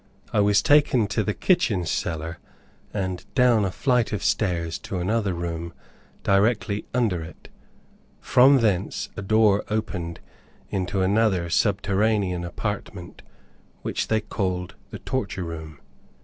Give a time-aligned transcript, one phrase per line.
[0.33, 2.39] I was taken into the kitchen cellar,
[2.91, 5.73] and down a flight of stairs to another room
[6.23, 7.49] directly under it.
[8.19, 10.19] From thence, a door opened
[10.71, 13.21] into another subterranean apartment
[13.83, 15.79] which they called the torture room.